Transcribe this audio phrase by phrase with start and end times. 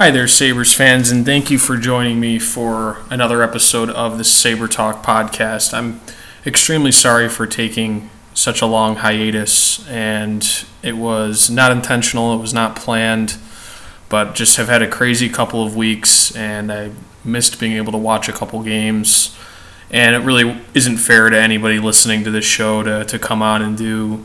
[0.00, 4.24] Hi there, Sabres fans, and thank you for joining me for another episode of the
[4.24, 5.74] Sabre Talk podcast.
[5.74, 6.00] I'm
[6.46, 12.54] extremely sorry for taking such a long hiatus, and it was not intentional, it was
[12.54, 13.36] not planned,
[14.08, 16.92] but just have had a crazy couple of weeks, and I
[17.22, 19.36] missed being able to watch a couple games.
[19.90, 23.60] And it really isn't fair to anybody listening to this show to, to come on
[23.60, 24.24] and do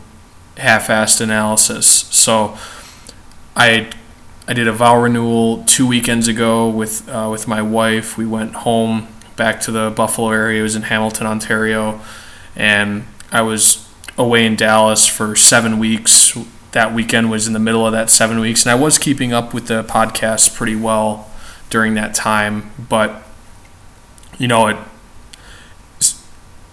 [0.56, 1.86] half assed analysis.
[1.86, 2.56] So
[3.54, 3.90] I
[4.48, 8.16] I did a vow renewal two weekends ago with uh, with my wife.
[8.16, 10.60] We went home back to the Buffalo area.
[10.60, 12.00] It was in Hamilton, Ontario,
[12.54, 16.38] and I was away in Dallas for seven weeks.
[16.70, 19.52] That weekend was in the middle of that seven weeks, and I was keeping up
[19.52, 21.28] with the podcast pretty well
[21.68, 22.70] during that time.
[22.78, 23.24] But
[24.38, 24.76] you know, it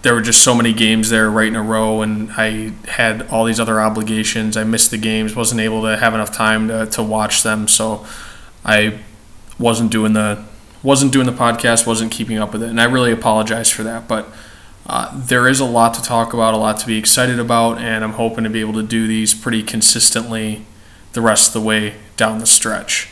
[0.04, 3.46] there were just so many games there right in a row, and I had all
[3.46, 4.58] these other obligations.
[4.58, 8.06] I missed the games, wasn't able to have enough time to, to watch them, so
[8.66, 9.00] I
[9.58, 10.44] wasn't doing the
[10.84, 14.06] wasn't doing the podcast, wasn't keeping up with it, and I really apologize for that.
[14.06, 14.28] But
[14.86, 18.04] uh, there is a lot to talk about, a lot to be excited about, and
[18.04, 20.66] I'm hoping to be able to do these pretty consistently
[21.14, 23.08] the rest of the way down the stretch.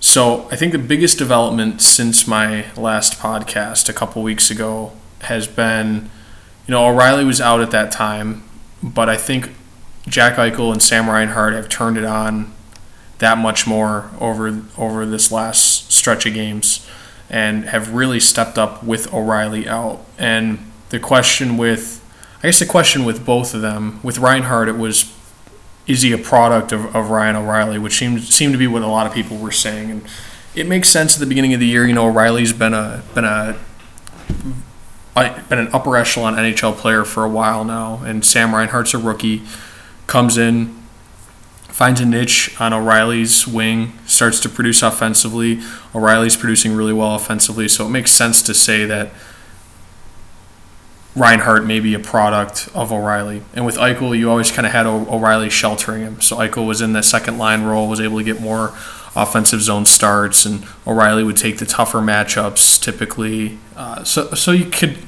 [0.00, 5.46] So I think the biggest development since my last podcast a couple weeks ago has
[5.46, 6.10] been,
[6.66, 8.44] you know, O'Reilly was out at that time,
[8.82, 9.50] but I think
[10.06, 12.52] Jack Eichel and Sam Reinhart have turned it on
[13.18, 16.86] that much more over over this last stretch of games
[17.30, 20.04] and have really stepped up with O'Reilly out.
[20.18, 22.02] And the question with
[22.42, 25.12] I guess the question with both of them, with Reinhart it was
[25.86, 28.86] is he a product of, of Ryan O'Reilly, which seemed seemed to be what a
[28.86, 29.90] lot of people were saying.
[29.90, 30.04] And
[30.54, 33.24] it makes sense at the beginning of the year, you know, O'Reilly's been a been
[33.24, 33.56] a
[35.14, 39.42] been an upper echelon NHL player for a while now, and Sam Reinhart's a rookie.
[40.06, 40.82] Comes in,
[41.68, 45.60] finds a niche on O'Reilly's wing, starts to produce offensively.
[45.94, 49.10] O'Reilly's producing really well offensively, so it makes sense to say that
[51.16, 53.42] Reinhart may be a product of O'Reilly.
[53.54, 56.20] And with Eichel, you always kind of had O'Reilly sheltering him.
[56.20, 58.72] So Eichel was in the second line role, was able to get more
[59.16, 63.58] offensive zone starts, and O'Reilly would take the tougher matchups typically.
[63.76, 64.98] Uh, so, so you could,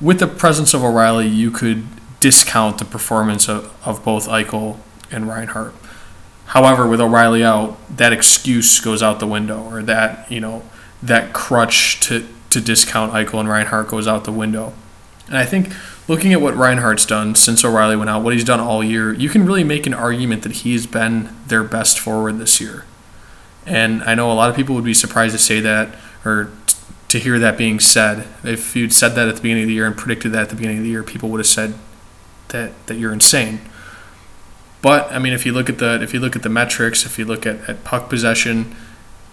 [0.00, 1.84] with the presence of O'Reilly, you could
[2.20, 4.78] discount the performance of, of both Eichel
[5.10, 5.74] and Reinhart.
[6.46, 10.62] However, with O'Reilly out, that excuse goes out the window, or that you know
[11.02, 14.72] that crutch to to discount Eichel and Reinhart goes out the window.
[15.26, 15.72] And I think
[16.06, 19.28] looking at what Reinhart's done since O'Reilly went out, what he's done all year, you
[19.28, 22.84] can really make an argument that he's been their best forward this year.
[23.66, 25.94] And I know a lot of people would be surprised to say that
[26.24, 26.50] or
[27.08, 28.26] to hear that being said.
[28.42, 30.56] If you'd said that at the beginning of the year and predicted that at the
[30.56, 31.74] beginning of the year, people would have said
[32.48, 33.60] that that you're insane.
[34.82, 37.18] But I mean, if you look at the if you look at the metrics, if
[37.18, 38.74] you look at, at puck possession,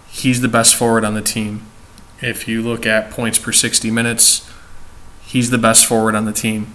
[0.08, 1.66] he's the best forward on the team.
[2.20, 4.48] If you look at points per 60 minutes,
[5.22, 6.72] he's the best forward on the team.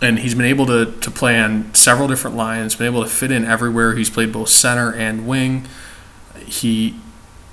[0.00, 3.30] And he's been able to, to play on several different lines, been able to fit
[3.30, 3.94] in everywhere.
[3.96, 5.66] He's played both center and wing
[6.50, 6.96] he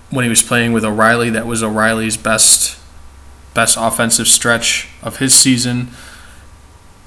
[0.09, 2.79] when he was playing with O'Reilly, that was O'Reilly's best
[3.53, 5.89] best offensive stretch of his season.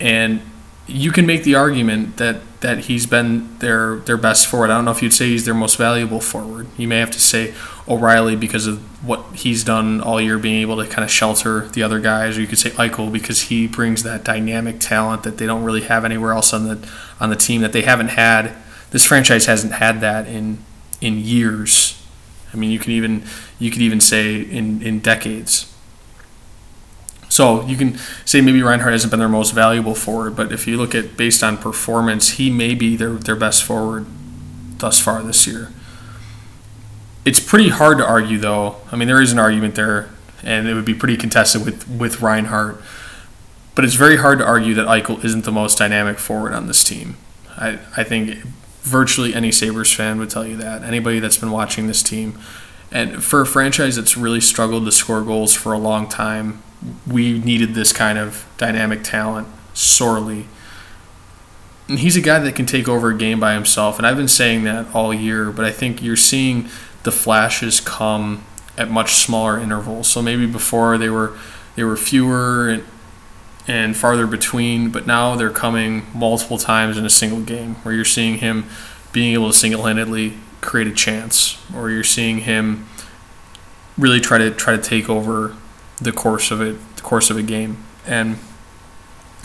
[0.01, 0.43] And
[0.87, 4.71] you can make the argument that that he's been their their best forward.
[4.71, 6.67] I don't know if you'd say he's their most valuable forward.
[6.77, 7.55] You may have to say
[7.89, 11.83] O'Reilly because of what he's done all year, being able to kind of shelter the
[11.83, 15.47] other guys, or you could say Eichel because he brings that dynamic talent that they
[15.47, 18.55] don't really have anywhere else on the on the team that they haven't had.
[18.91, 20.59] This franchise hasn't had that in
[21.01, 22.01] in years.
[22.53, 23.25] I mean, you can even
[23.59, 25.67] you could even say in in decades.
[27.29, 30.77] So you can say maybe Reinhart hasn't been their most valuable forward, but if you
[30.77, 34.07] look at based on performance, he may be their their best forward
[34.79, 35.71] thus far this year.
[37.25, 38.77] It's pretty hard to argue, though.
[38.91, 40.09] I mean, there is an argument there,
[40.43, 42.83] and it would be pretty contested with with Reinhart.
[43.75, 46.83] But it's very hard to argue that Eichel isn't the most dynamic forward on this
[46.83, 47.17] team.
[47.57, 48.39] I, I think
[48.83, 50.83] virtually any Sabres fan would tell you that.
[50.83, 52.39] Anybody that's been watching this team.
[52.93, 56.63] And for a franchise that's really struggled to score goals for a long time,
[57.07, 60.47] we needed this kind of dynamic talent sorely.
[61.89, 63.99] And he's a guy that can take over a game by himself.
[63.99, 66.69] And I've been saying that all year, but I think you're seeing
[67.03, 68.45] the flashes come
[68.79, 70.09] at much smaller intervals.
[70.09, 71.37] So maybe before they were
[71.77, 72.85] they were fewer and
[73.71, 78.05] and farther between, but now they're coming multiple times in a single game where you're
[78.05, 78.65] seeing him
[79.13, 82.89] being able to single handedly create a chance, or you're seeing him
[83.97, 85.55] really try to try to take over
[85.99, 88.39] the course of it, the course of a game, and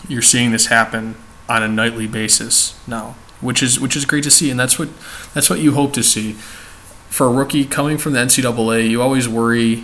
[0.08, 1.16] you're seeing this happen
[1.48, 4.90] on a nightly basis now, which is which is great to see, and that's what
[5.36, 6.36] that's what you hope to see.
[7.10, 9.84] for a rookie coming from the NCAA, you always worry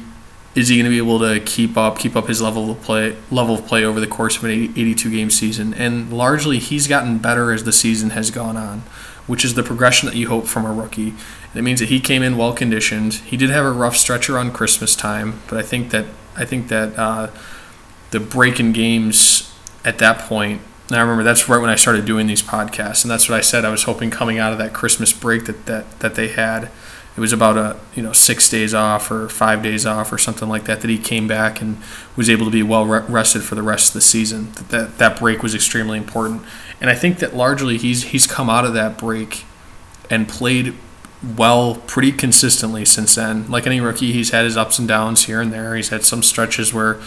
[0.53, 3.15] is he going to be able to keep up keep up his level of play
[3.29, 5.73] level of play over the course of an 82 game season?
[5.73, 8.83] And largely he's gotten better as the season has gone on
[9.27, 11.09] which is the progression that you hope from a rookie.
[11.09, 14.29] And it means that he came in well conditioned he did have a rough stretch
[14.29, 16.05] around christmas time but i think that
[16.35, 17.29] i think that uh,
[18.09, 19.53] the break in games
[19.85, 20.61] at that point
[20.91, 23.39] and I remember that's right when I started doing these podcasts, and that's what I
[23.39, 23.63] said.
[23.63, 26.69] I was hoping coming out of that Christmas break that, that, that they had,
[27.15, 30.47] it was about a you know six days off or five days off or something
[30.47, 31.77] like that that he came back and
[32.15, 34.51] was able to be well rested for the rest of the season.
[34.53, 36.43] That, that that break was extremely important,
[36.79, 39.43] and I think that largely he's he's come out of that break
[40.09, 40.75] and played
[41.37, 43.49] well pretty consistently since then.
[43.51, 45.75] Like any rookie, he's had his ups and downs here and there.
[45.75, 46.99] He's had some stretches where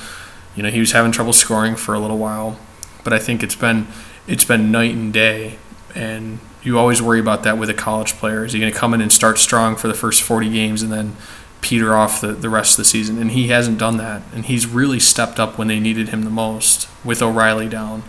[0.54, 2.58] you know he was having trouble scoring for a little while,
[3.04, 3.86] but I think it's been
[4.26, 5.58] it's been night and day
[5.94, 8.44] and you always worry about that with a college player.
[8.44, 10.90] Is he going to come in and start strong for the first 40 games and
[10.90, 11.16] then
[11.60, 13.18] peter off the, the rest of the season?
[13.18, 14.22] And he hasn't done that.
[14.34, 18.02] And he's really stepped up when they needed him the most with O'Reilly down.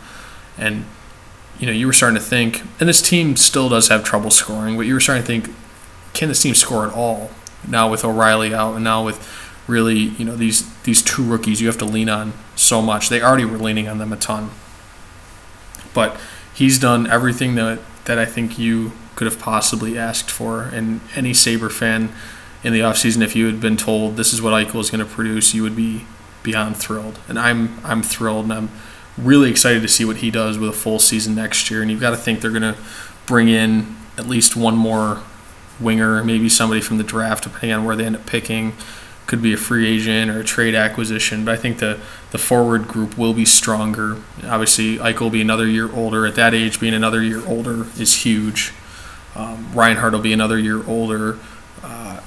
[0.57, 0.85] And,
[1.59, 4.77] you know, you were starting to think, and this team still does have trouble scoring,
[4.77, 5.55] but you were starting to think,
[6.13, 7.31] can this team score at all?
[7.67, 9.27] Now with O'Reilly out and now with
[9.67, 13.09] really, you know, these, these two rookies you have to lean on so much.
[13.09, 14.51] They already were leaning on them a ton.
[15.93, 16.17] But
[16.53, 20.63] he's done everything that that I think you could have possibly asked for.
[20.63, 22.11] And any Sabre fan
[22.63, 25.11] in the offseason, if you had been told this is what Eichel is going to
[25.11, 26.05] produce, you would be
[26.43, 27.19] beyond thrilled.
[27.27, 28.69] And I'm I'm thrilled, and I'm
[29.17, 31.81] really excited to see what he does with a full season next year.
[31.81, 32.77] And you've got to think they're going to
[33.25, 35.23] bring in at least one more
[35.79, 38.73] winger, maybe somebody from the draft, depending on where they end up picking
[39.27, 41.45] could be a free agent or a trade acquisition.
[41.45, 41.99] But I think the,
[42.31, 44.17] the forward group will be stronger.
[44.43, 46.25] Obviously, Eichel will be another year older.
[46.25, 48.73] At that age, being another year older is huge.
[49.35, 51.39] Um, Reinhart will be another year older.
[51.83, 52.21] Uh,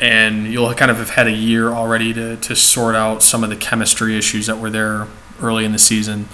[0.00, 3.50] and you'll kind of have had a year already to, to sort out some of
[3.50, 5.06] the chemistry issues that were there
[5.40, 6.28] early in the season.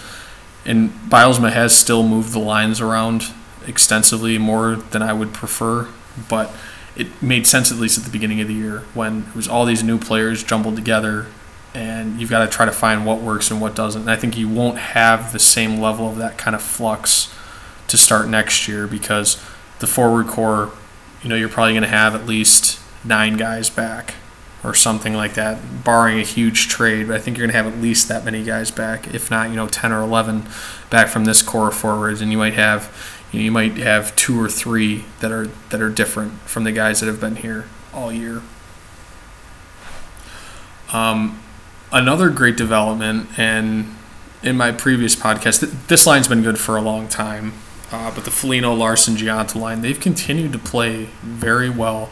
[0.64, 3.32] And Bylsma has still moved the lines around
[3.66, 5.88] extensively more than I would prefer.
[6.28, 6.52] But
[6.96, 9.64] it made sense at least at the beginning of the year when it was all
[9.64, 11.26] these new players jumbled together
[11.74, 14.02] and you've got to try to find what works and what doesn't.
[14.02, 17.34] And I think you won't have the same level of that kind of flux
[17.88, 19.42] to start next year because
[19.78, 20.70] the forward core,
[21.22, 24.14] you know, you're probably going to have at least nine guys back
[24.64, 27.08] or something like that, barring a huge trade.
[27.08, 29.50] But I think you're going to have at least that many guys back, if not,
[29.50, 30.44] you know, 10 or 11
[30.88, 32.20] back from this core forwards.
[32.20, 32.94] And you might have
[33.32, 36.72] you, know, you might have two or three that are that are different from the
[36.72, 38.42] guys that have been here all year.
[40.92, 41.42] Um,
[41.90, 43.94] another great development, and
[44.42, 47.54] in my previous podcast, th- this line's been good for a long time,
[47.90, 52.10] uh, but the Foligno Larsson Gionta line, they've continued to play very well.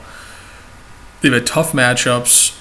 [1.20, 2.58] They've had tough matchups,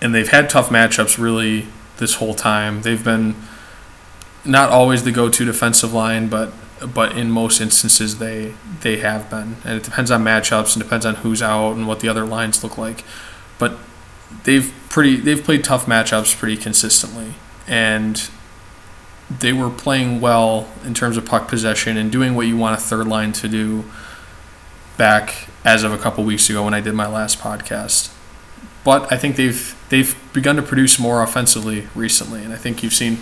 [0.00, 1.66] and they've had tough matchups really
[1.96, 2.82] this whole time.
[2.82, 3.34] They've been
[4.44, 6.52] not always the go to defensive line, but
[6.86, 11.04] but in most instances they they have been, and it depends on matchups and depends
[11.04, 13.04] on who's out and what the other lines look like.
[13.58, 13.78] But
[14.44, 17.34] they've pretty they've played tough matchups pretty consistently,
[17.66, 18.28] and
[19.30, 22.82] they were playing well in terms of puck possession and doing what you want a
[22.82, 23.84] third line to do.
[24.96, 28.12] Back as of a couple weeks ago when I did my last podcast,
[28.82, 32.94] but I think they've they've begun to produce more offensively recently, and I think you've
[32.94, 33.18] seen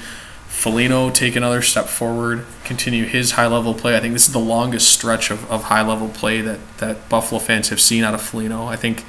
[0.56, 3.94] Foligno take another step forward, continue his high level play.
[3.94, 7.38] I think this is the longest stretch of, of high level play that, that Buffalo
[7.38, 8.64] fans have seen out of Foligno.
[8.64, 9.04] I think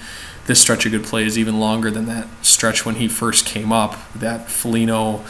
[0.45, 3.71] this stretch of good play is even longer than that stretch when he first came
[3.71, 3.95] up.
[4.13, 5.23] That Foligno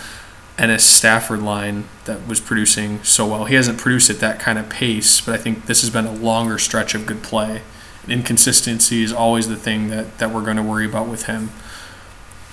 [0.58, 3.46] Ennis Stafford line that was producing so well.
[3.46, 6.14] He hasn't produced at that kind of pace, but I think this has been a
[6.14, 7.62] longer stretch of good play.
[8.08, 11.52] Inconsistency is always the thing that, that we're going to worry about with him.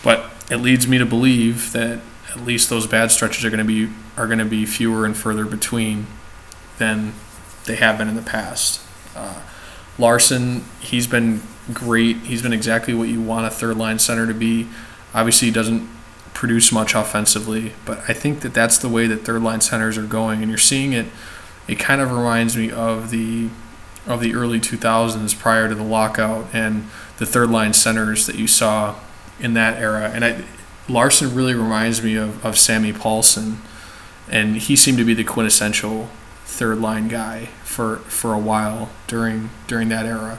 [0.02, 2.00] But it leads me to believe that
[2.34, 5.16] at least those bad stretches are going to be are going to be fewer and
[5.16, 6.06] further between
[6.78, 7.14] than
[7.66, 8.80] they have been in the past.
[9.14, 9.40] Uh,
[9.98, 12.16] Larsson, he's been great.
[12.18, 14.68] He's been exactly what you want a third line center to be.
[15.14, 15.88] Obviously, he doesn't
[16.32, 20.02] produce much offensively, but I think that that's the way that third line centers are
[20.02, 21.06] going, and you're seeing it.
[21.68, 23.48] It kind of reminds me of the
[24.06, 28.46] of the early 2000s prior to the lockout and the third line centers that you
[28.46, 28.96] saw
[29.40, 30.10] in that era.
[30.12, 30.44] And I,
[30.88, 33.56] Larsson really reminds me of, of Sammy Pahlsson,
[34.30, 36.08] and he seemed to be the quintessential
[36.44, 40.38] third line guy for, for a while during during that era,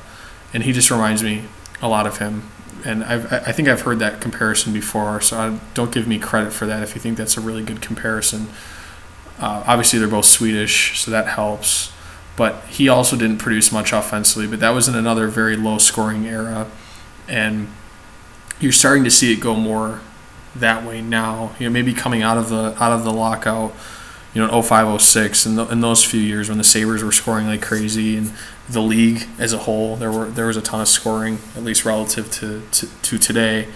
[0.54, 1.44] and he just reminds me
[1.82, 2.50] a lot of him.
[2.86, 6.54] And I've, I think I've heard that comparison before, so I, don't give me credit
[6.54, 8.48] for that if you think that's a really good comparison.
[9.40, 11.92] Uh, obviously, they're both Swedish, so that helps.
[12.36, 14.48] but he also didn't produce much offensively.
[14.48, 16.68] But that was in another very low scoring era,
[17.28, 17.68] and
[18.60, 20.02] you're starting to see it go more
[20.56, 21.52] that way now.
[21.60, 23.74] You know, maybe coming out of the out of the lockout,
[24.34, 27.62] you know, 05, 06, and in those few years when the Sabres were scoring like
[27.62, 28.32] crazy, and
[28.70, 31.86] the league as a whole, there were there was a ton of scoring, at least
[31.86, 33.68] relative to to, to today.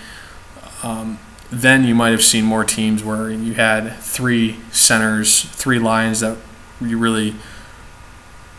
[0.83, 1.19] Um,
[1.51, 6.38] then you might have seen more teams where you had three centers, three lines that
[6.79, 7.36] you really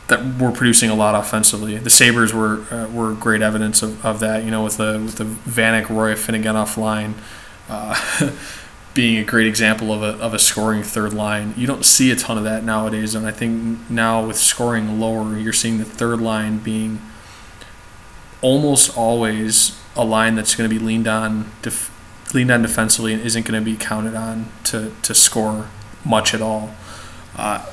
[0.08, 1.78] that were producing a lot offensively.
[1.78, 4.44] The Sabres were uh, were great evidence of, of that.
[4.44, 7.14] You know, with the with the Vanek Roy Afinogenov line
[7.70, 8.32] uh,
[8.94, 11.54] being a great example of a of a scoring third line.
[11.56, 15.38] You don't see a ton of that nowadays, and I think now with scoring lower,
[15.38, 17.00] you're seeing the third line being
[18.42, 21.90] almost always a line that's going to be leaned on def-
[22.34, 25.68] leaned on defensively and isn't going to be counted on to to score
[26.04, 26.74] much at all.
[27.36, 27.64] Uh,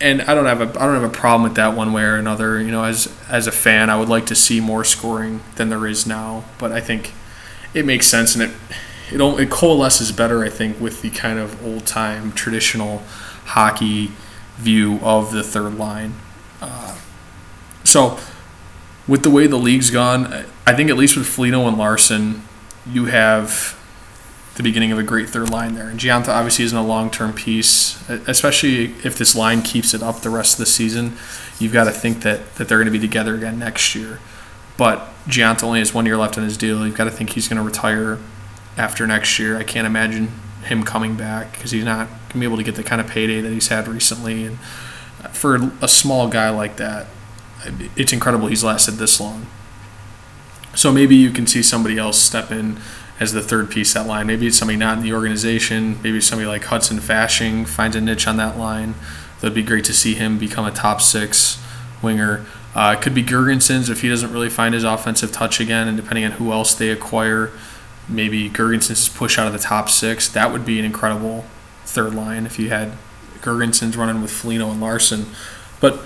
[0.00, 2.16] and I don't have a I don't have a problem with that one way or
[2.16, 2.60] another.
[2.60, 5.86] You know, as as a fan, I would like to see more scoring than there
[5.86, 7.12] is now, but I think
[7.74, 8.50] it makes sense and it
[9.10, 13.02] it it coalesces better, I think, with the kind of old time traditional
[13.46, 14.10] hockey
[14.56, 16.14] view of the third line.
[16.60, 16.98] Uh,
[17.84, 18.18] so,
[19.06, 22.42] with the way the league's gone, I think at least with Foligno and Larsson,
[22.86, 23.78] you have
[24.56, 25.88] the beginning of a great third line there.
[25.88, 30.20] And Gionta obviously isn't a long term piece, especially if this line keeps it up
[30.22, 31.16] the rest of the season.
[31.58, 34.18] You've got to think that, that they're going to be together again next year.
[34.76, 36.86] But Gionta only has one year left on his deal.
[36.86, 38.18] You've got to think he's going to retire
[38.76, 39.56] after next year.
[39.56, 40.28] I can't imagine
[40.64, 43.06] him coming back because he's not going to be able to get the kind of
[43.06, 44.44] payday that he's had recently.
[44.44, 44.58] And
[45.32, 47.06] for a small guy like that,
[47.96, 49.46] it's incredible he's lasted this long.
[50.74, 52.78] So maybe you can see somebody else step in
[53.18, 54.26] as the third piece that line.
[54.26, 56.00] Maybe it's somebody not in the organization.
[56.02, 58.94] Maybe somebody like Hudson Fasching finds a niche on that line.
[59.40, 61.62] That'd be great to see him become a top six
[62.02, 62.44] winger.
[62.74, 65.96] Uh, it could be Girgensons if he doesn't really find his offensive touch again, and
[65.96, 67.50] depending on who else they acquire,
[68.08, 70.28] maybe Girgensons push out of the top six.
[70.28, 71.44] That would be an incredible
[71.84, 72.92] third line if you had
[73.40, 75.26] Girgensons running with Foligno and Larsson.
[75.80, 76.00] But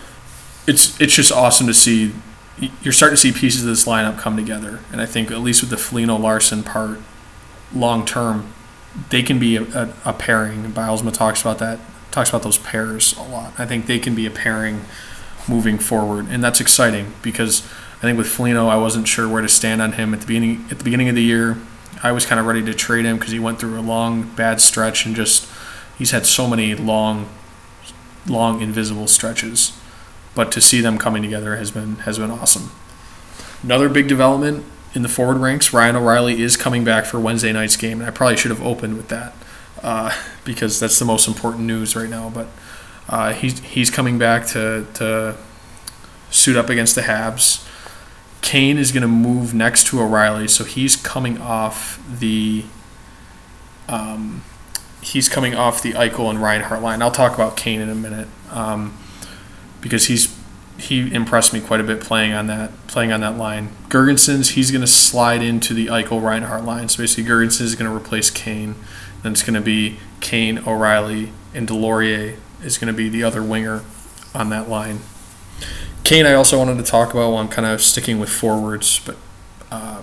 [0.66, 2.12] it's it's just awesome to see.
[2.82, 5.62] You're starting to see pieces of this lineup come together, and I think at least
[5.62, 7.00] with the Foligno Larsson part,
[7.74, 8.52] long term,
[9.08, 10.64] they can be a, a, a pairing.
[10.72, 11.78] Bylsma talks about that.
[12.10, 13.54] Talks about those pairs a lot.
[13.58, 14.82] I think they can be a pairing
[15.48, 17.62] moving forward, and that's exciting because
[17.98, 20.66] I think with Foligno, I wasn't sure where to stand on him at the beginning.
[20.70, 21.56] At the beginning of the year,
[22.02, 24.60] I was kind of ready to trade him because he went through a long bad
[24.60, 25.48] stretch and just
[25.98, 27.28] he's had so many long,
[28.26, 29.78] long invisible stretches.
[30.34, 32.70] But to see them coming together has been has been awesome.
[33.62, 37.76] Another big development in the forward ranks, Ryan O'Reilly is coming back for Wednesday night's
[37.76, 39.34] game, and I probably should have opened with that
[39.82, 42.30] uh, because that's the most important news right now.
[42.30, 42.48] But
[43.08, 45.36] uh, he's he's coming back to to
[46.30, 47.66] suit up against the Habs.
[48.42, 52.64] Kane is going to move next to O'Reilly, so he's coming off the
[53.88, 54.42] um,
[55.02, 57.02] he's coming off the Eichel and Reinhart line.
[57.02, 58.96] I'll talk about Kane in a minute um,
[59.80, 60.36] because he's
[60.78, 63.70] he impressed me quite a bit playing on that playing on that line.
[63.88, 66.88] Girgensons he's going to slide into the Eichel Reinhart line.
[66.88, 68.74] So basically, Girgensons is going to replace Kane.
[69.22, 73.42] Then it's going to be Kane, O'Reilly, and Deslauriers is going to be the other
[73.42, 73.82] winger
[74.34, 75.00] on that line.
[76.04, 79.16] Kane, I also wanted to talk about while I'm kind of sticking with forwards, but
[79.70, 80.02] uh,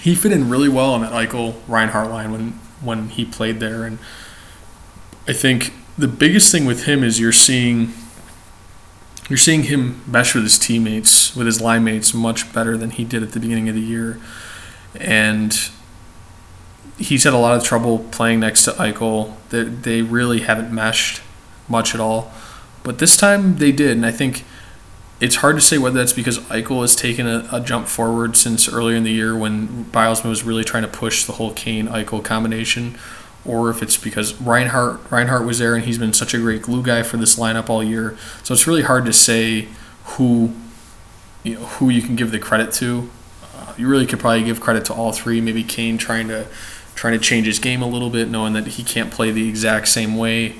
[0.00, 3.84] he fit in really well on that Eichel Reinhart line when when he played there,
[3.84, 3.98] and
[5.26, 7.92] I think the biggest thing with him is you're seeing
[9.28, 13.04] you're seeing him mesh with his teammates, with his line mates, much better than he
[13.04, 14.20] did at the beginning of the year,
[14.94, 15.70] and
[16.98, 19.34] he's had a lot of trouble playing next to Eichel.
[19.50, 21.22] They, they really haven't meshed
[21.68, 22.32] much at all,
[22.82, 24.44] but this time they did, and I think
[25.20, 28.68] it's hard to say whether that's because Eichel has taken a, a, jump forward since
[28.68, 32.22] earlier in the year when Bylsma was really trying to push the whole Kane Eichel
[32.22, 32.98] combination,
[33.44, 36.82] or if it's because Reinhart Reinhart was there and he's been such a great glue
[36.82, 38.16] guy for this lineup all year.
[38.42, 39.68] So it's really hard to say
[40.04, 40.52] who
[41.44, 43.08] you know who you can give the credit to.
[43.54, 45.40] Uh, you really could probably give credit to all three.
[45.40, 46.46] Maybe Kane trying to
[46.94, 49.88] trying to change his game a little bit, knowing that he can't play the exact
[49.88, 50.56] same way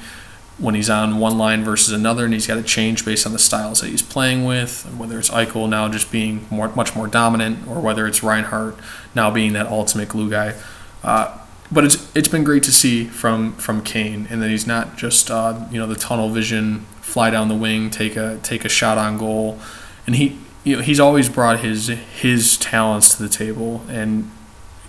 [0.58, 3.38] when he's on one line versus another, and he's got to change based on the
[3.38, 7.66] styles that he's playing with, whether it's Eichel now just being more, much more dominant,
[7.68, 8.76] or whether it's Reinhart
[9.14, 10.54] now being that ultimate glue guy.
[11.02, 11.38] Uh,
[11.70, 15.30] but it's it's been great to see from from Kane, and that he's not just
[15.30, 18.98] uh, you know the tunnel vision, fly down the wing, take a take a shot
[18.98, 19.58] on goal,
[20.06, 24.30] and he you know he's always brought his his talents to the table, and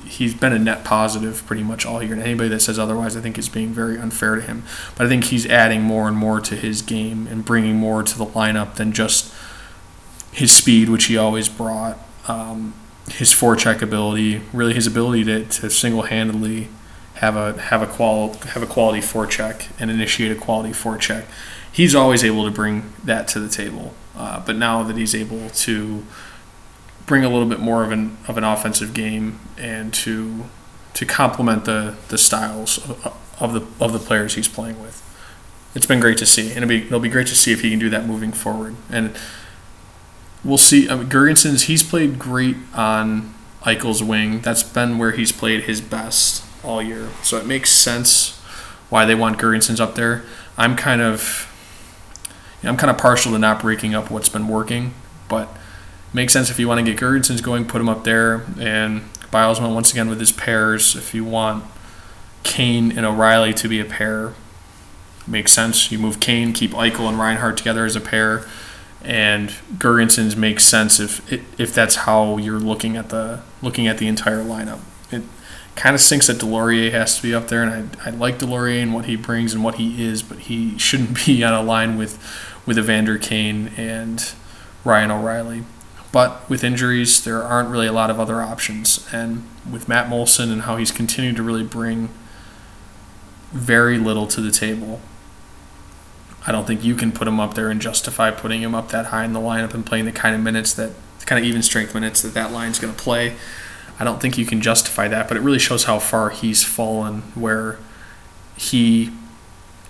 [0.08, 2.14] he's been a net positive pretty much all year.
[2.14, 4.64] And anybody that says otherwise, I think is being very unfair to him.
[4.96, 8.18] But I think he's adding more and more to his game and bringing more to
[8.18, 9.34] the lineup than just
[10.32, 11.98] his speed, which he always brought.
[12.28, 12.74] Um,
[13.10, 16.68] his forecheck ability, really his ability to, to single handedly
[17.16, 21.26] have a have a qual have a quality forecheck and initiate a quality forecheck.
[21.72, 23.94] He's always able to bring that to the table.
[24.16, 26.04] Uh, but now that he's able to
[27.08, 30.46] bring a little bit more of an of an offensive game and to
[30.94, 32.78] to complement the the styles
[33.40, 35.04] of, the of the players he's playing with.
[35.74, 37.72] It's been great to see, and it'll be it'll be great to see if he
[37.72, 38.76] can do that moving forward.
[38.92, 39.16] And
[40.44, 40.88] we'll see.
[40.88, 44.42] I mean, Girgensons he's played great on Eichel's wing.
[44.42, 47.10] That's been where he's played his best all year.
[47.24, 48.40] So it makes sense
[48.90, 50.24] why they want Girgensons up there.
[50.58, 51.48] I'm kind of
[52.62, 54.94] you know, I'm kind of partial to not breaking up what's been working,
[55.30, 55.56] but
[56.14, 59.74] makes sense if you want to get Girgensons going, put him up there, and Bylsma
[59.74, 60.96] once again with his pairs.
[60.96, 61.66] If you want
[62.44, 64.34] Kane and O'Reilly to be a pair,
[65.28, 65.92] makes sense.
[65.92, 68.46] You move Kane, keep Eichel and Reinhart together as a pair,
[69.04, 74.08] and Girgensons makes sense if if that's how you're looking at the looking at the
[74.08, 74.80] entire lineup.
[75.12, 75.24] It
[75.76, 78.84] kind of stinks that Deslauriers has to be up there, and I, I like Deslauriers
[78.84, 81.98] and what he brings and what he is, but he shouldn't be on a line
[81.98, 82.18] with
[82.66, 84.32] with Evander Kane and
[84.84, 85.64] Ryan O'Reilly.
[86.18, 89.08] But with injuries, there aren't really a lot of other options.
[89.14, 92.10] And with Matt Moulson and how he's continued to really bring
[93.52, 95.00] very little to the table,
[96.48, 99.06] I don't think you can put him up there and justify putting him up that
[99.06, 100.94] high in the lineup and playing the kind of minutes that,
[101.28, 103.36] kind of even strength minutes that that line's going to play.
[104.00, 107.22] I don't think you can justify that, but it really shows how far he's fallen,
[107.36, 107.78] where
[108.56, 109.12] he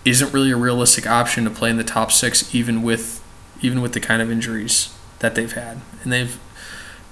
[0.03, 3.23] isn't really a realistic option to play in the top six, even with
[3.61, 6.39] even with the kind of injuries that they've had, and they've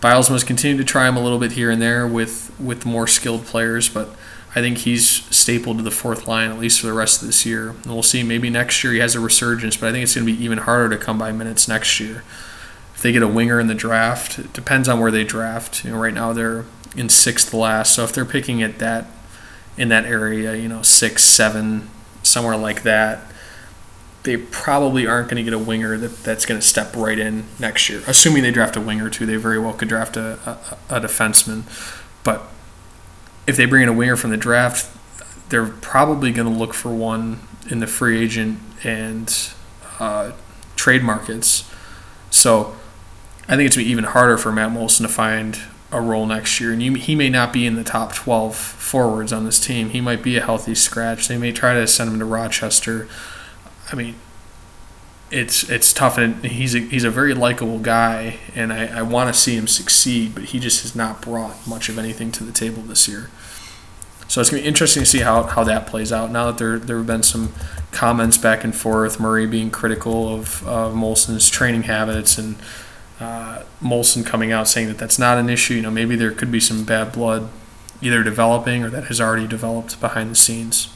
[0.01, 3.45] Bylsma continue to try him a little bit here and there with with more skilled
[3.45, 4.09] players, but
[4.55, 7.45] I think he's stapled to the fourth line at least for the rest of this
[7.45, 7.69] year.
[7.69, 8.24] And we'll see.
[8.24, 10.59] Maybe next year he has a resurgence, but I think it's going to be even
[10.59, 12.24] harder to come by minutes next year.
[12.93, 15.83] If they get a winger in the draft, it depends on where they draft.
[15.83, 19.07] You know, right now they're in sixth last, so if they're picking at that
[19.75, 21.89] in that area, you know, six, seven,
[22.23, 23.19] somewhere like that
[24.25, 27.45] they probably aren't going to get a winger that, that's going to step right in
[27.59, 28.01] next year.
[28.07, 30.39] Assuming they draft a winger too, they very well could draft a,
[30.89, 31.63] a, a defenseman.
[32.23, 32.43] But
[33.47, 34.91] if they bring in a winger from the draft,
[35.49, 39.51] they're probably going to look for one in the free agent and
[39.99, 40.31] uh,
[40.75, 41.71] trade markets.
[42.31, 42.75] So
[43.47, 45.59] I think it's going to be even harder for Matt Moulson to find
[45.91, 46.73] a role next year.
[46.73, 49.89] And you, he may not be in the top 12 forwards on this team.
[49.91, 51.27] He might be a healthy scratch.
[51.27, 53.07] They may try to send him to Rochester
[53.91, 54.15] I mean,
[55.32, 59.34] it's it's tough, and he's a, he's a very likable guy, and I, I want
[59.34, 62.52] to see him succeed, but he just has not brought much of anything to the
[62.52, 63.30] table this year.
[64.28, 66.32] So it's gonna be interesting to see how, how that plays out.
[66.32, 67.54] Now that there there have been some
[67.91, 72.56] comments back and forth, Murray being critical of of Moulson's training habits, and
[73.19, 75.76] uh, Moulson coming out saying that that's not an issue.
[75.76, 77.50] You know, maybe there could be some bad blood
[78.02, 80.89] either developing or that has already developed behind the scenes.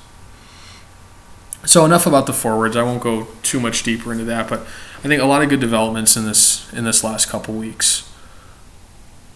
[1.65, 2.75] So enough about the forwards.
[2.75, 4.61] I won't go too much deeper into that, but
[4.99, 8.09] I think a lot of good developments in this in this last couple weeks.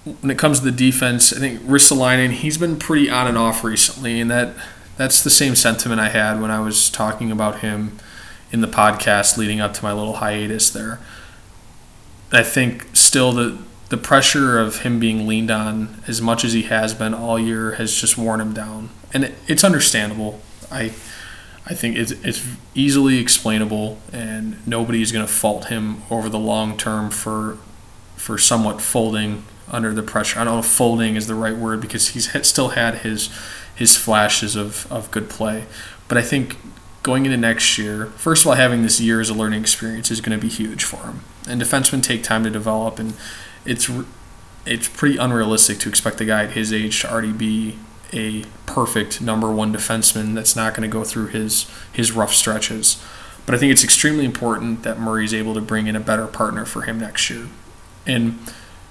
[0.04, 3.64] When it comes to the defense, I think Ristolainen, he's been pretty on and off
[3.64, 4.56] recently, and that
[4.98, 7.98] that's the same sentiment I had when I was talking about him
[8.52, 11.00] in the podcast leading up to my little hiatus there.
[12.32, 13.58] I think still the
[13.90, 17.74] the pressure of him being leaned on as much as he has been all year
[17.74, 20.42] has just worn him down, and it, it's understandable.
[20.72, 20.94] I
[21.66, 22.46] I think it's, it's
[22.76, 27.58] easily explainable, and nobody is going to fault him over the long term for
[28.16, 30.40] for somewhat folding under the pressure.
[30.40, 33.30] I don't know if folding is the right word because he's still had his
[33.76, 35.66] his flashes of, of good play,
[36.08, 36.58] but I think
[37.02, 40.22] going into next year, first of all, having this year as a learning experience is
[40.22, 41.22] going to be huge for him.
[41.48, 43.14] And defensemen take time to develop, and
[43.66, 43.90] it's
[44.66, 47.78] it's pretty unrealistic to expect a guy at his age to already be
[48.14, 53.04] a perfect number one defenseman that's not going to go through his his rough stretches.
[53.46, 56.66] But I think it's extremely important that Murray's able to bring in a better partner
[56.66, 57.48] for him next year.
[58.06, 58.40] And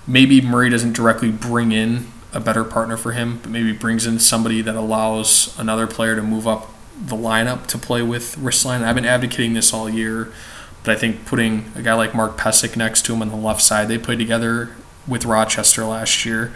[0.06, 4.18] maybe Murray doesn't directly bring in a better partner for him, but maybe brings in
[4.18, 8.82] somebody that allows another player to move up the lineup to play with Ristolainen.
[8.82, 10.32] I've been advocating this all year,
[10.84, 13.62] but I think putting a guy like Mark Pysyk next to him on the left
[13.62, 14.70] side, they played together
[15.06, 16.52] with Rochester last year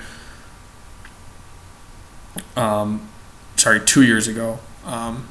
[2.56, 3.08] um,
[3.56, 5.28] sorry, two years ago, um,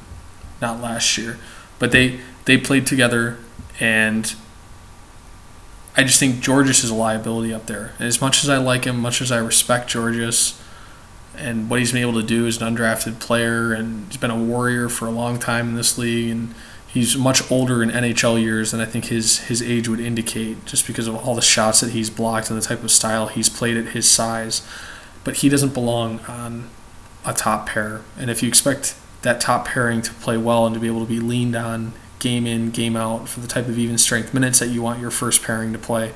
[0.60, 1.38] not last year,
[1.78, 3.38] but they they played together,
[3.80, 4.34] and
[5.96, 7.92] I just think Gorges is a liability up there.
[7.98, 10.60] And as much as I like him, much as I respect Gorges,
[11.36, 14.42] and what he's been able to do as an undrafted player, and he's been a
[14.42, 16.54] warrior for a long time in this league, and
[16.86, 20.86] he's much older in NHL years than I think his his age would indicate, just
[20.86, 23.76] because of all the shots that he's blocked and the type of style he's played
[23.76, 24.66] at his size.
[25.24, 26.70] But he doesn't belong on
[27.26, 30.80] a top pair, and if you expect that top pairing to play well and to
[30.80, 33.98] be able to be leaned on game in, game out for the type of even
[33.98, 36.12] strength minutes that you want your first pairing to play,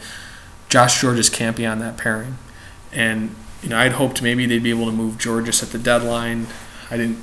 [0.69, 2.39] Josh Gorges can't be on that pairing.
[2.93, 6.47] And you know, I'd hoped maybe they'd be able to move Gorges at the deadline.
[6.91, 7.19] I didn't.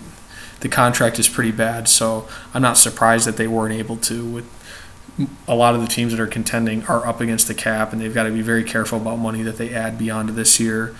[0.59, 4.25] The contract is pretty bad, so I'm not surprised that they weren't able to.
[4.25, 8.01] With a lot of the teams that are contending are up against the cap, and
[8.01, 10.95] they've got to be very careful about money that they add beyond this year.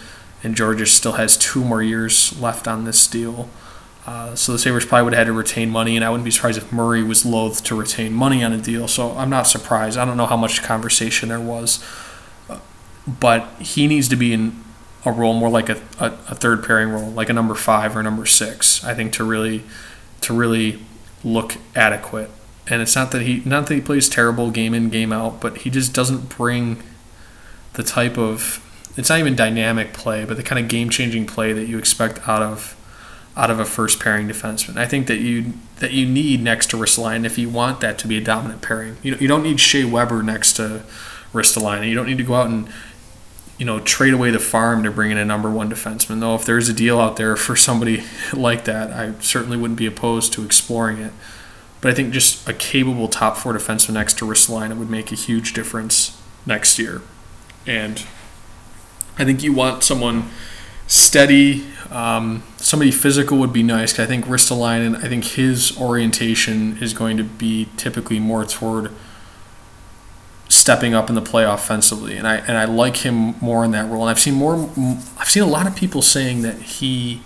[0.47, 3.49] And Gorges still has two more years left on this deal.
[4.05, 6.31] Uh, so the Sabres probably would have had to retain money, and I wouldn't be
[6.31, 8.88] surprised if Murray was loath to retain money on a deal.
[8.88, 9.97] So I'm not surprised.
[9.97, 11.83] I don't know how much conversation there was,
[12.49, 12.60] uh,
[13.05, 14.63] but he needs to be in
[15.03, 18.01] a role more like a, a, a, third pairing role, like a number five or
[18.01, 18.81] number six.
[18.86, 19.63] I think to really
[20.21, 20.79] to really
[21.25, 22.31] look adequate.
[22.67, 25.57] And it's not that he not that he plays terrible game in game out, but
[25.57, 26.81] he just doesn't bring
[27.73, 28.63] the type of
[28.97, 32.27] it's not even dynamic play, but the kind of game changing play that you expect
[32.27, 32.75] out of
[33.38, 34.77] out of a first pairing defenseman.
[34.77, 38.07] I think that you that you need next to Ristolainen if you want that to
[38.07, 38.97] be a dominant pairing.
[39.03, 40.83] You you don't need Shea Weber next to
[41.31, 41.88] Ristolainen.
[41.88, 42.67] You don't need to go out and
[43.60, 46.19] you know trade away the farm to bring in a number one defenseman.
[46.19, 49.86] Though if there's a deal out there for somebody like that, I certainly wouldn't be
[49.86, 51.13] opposed to exploring it.
[51.79, 55.15] But I think just a capable top four defenseman next to Ristolainen would make a
[55.15, 57.03] huge difference next year.
[57.67, 58.03] And
[59.19, 60.30] I think you want someone
[60.88, 61.65] steady.
[61.89, 63.99] Um, somebody physical would be nice.
[63.99, 68.91] I think Ristolainen, I think his orientation is going to be typically more toward
[70.49, 73.89] stepping up in the play offensively, and I and I like him more in that
[73.89, 74.01] role.
[74.01, 74.69] And I've seen more.
[75.17, 77.21] I've seen a lot of people saying that he,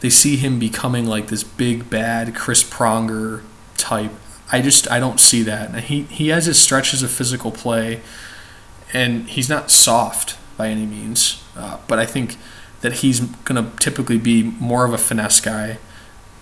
[0.00, 3.42] they see him becoming like this big bad Chris Pronger
[3.76, 4.12] type.
[4.50, 5.84] I just I don't see that.
[5.84, 8.00] He he has his stretches of physical play,
[8.92, 11.42] and he's not soft by any means.
[11.56, 12.36] Uh, but I think
[12.82, 15.78] that he's going to typically be more of a finesse guy.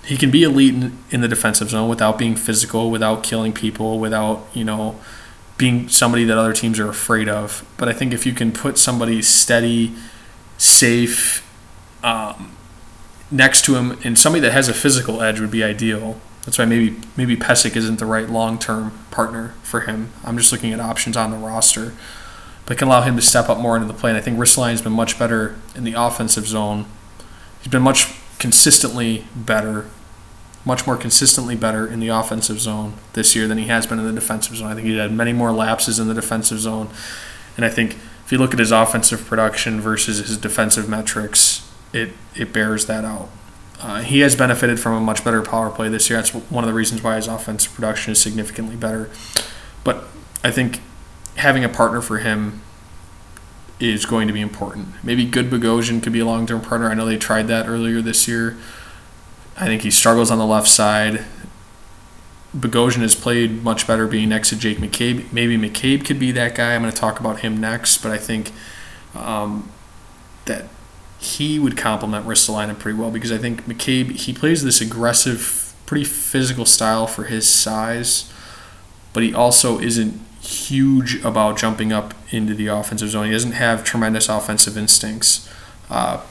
[0.05, 3.99] He can be elite in, in, the defensive zone without being physical, without killing people,
[3.99, 4.99] without, you know,
[5.59, 7.65] being somebody that other teams are afraid of.
[7.77, 9.95] But I think if you can put somebody steady,
[10.59, 11.43] safe,
[12.05, 12.57] um,
[13.31, 16.21] next to him, and somebody that has a physical edge would be ideal.
[16.45, 20.13] That's why maybe maybe Pysyk isn't the right long term partner for him.
[20.25, 21.93] I'm just looking at options on the roster
[22.67, 24.11] but can allow him to step up more into the play.
[24.11, 26.87] And I think Ristolainen's been much better in the offensive zone.
[27.61, 29.87] He's been much consistently better,
[30.65, 34.07] much more consistently better in the offensive zone this year than he has been in
[34.07, 34.71] the defensive zone.
[34.71, 36.91] I think he had many more lapses in the defensive zone.
[37.57, 42.11] And I think if you look at his offensive production versus his defensive metrics, it,
[42.35, 43.31] it bears that out.
[43.81, 46.19] Uh, he has benefited from a much better power play this year.
[46.19, 49.11] That's one of the reasons why his offensive production is significantly better.
[49.85, 50.05] But
[50.43, 50.81] I think
[51.37, 52.63] having a partner for him
[53.79, 54.89] is going to be important.
[55.05, 56.89] Maybe Good Bogosian could be a long term partner.
[56.89, 58.57] I know they tried that earlier this year.
[59.57, 61.25] I think he struggles on the left side.
[62.57, 65.31] Bogosian has played much better being next to Jake McCabe.
[65.33, 66.75] Maybe McCabe could be that guy.
[66.75, 68.53] I'm going to talk about him next, but I think
[69.15, 69.71] um,
[70.47, 70.65] that
[71.19, 76.05] he would complement Ristolainen pretty well because I think McCabe he plays this aggressive, pretty
[76.05, 78.33] physical style for his size,
[79.13, 83.27] but he also isn't huge about jumping up into the offensive zone.
[83.27, 85.49] He doesn't have tremendous offensive instincts.
[85.91, 86.23] Uh,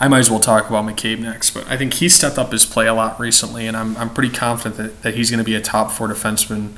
[0.00, 2.64] I might as well talk about McCabe next, but I think he stepped up his
[2.64, 5.54] play a lot recently, and I'm, I'm pretty confident that, that he's going to be
[5.54, 6.76] a top four defenseman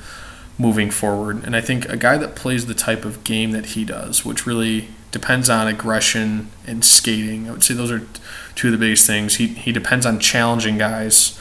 [0.59, 1.45] moving forward.
[1.45, 4.47] And I think a guy that plays the type of game that he does, which
[4.47, 8.07] really depends on aggression and skating, I would say those are
[8.55, 9.37] two of the biggest things.
[9.37, 11.39] He, he depends on challenging guys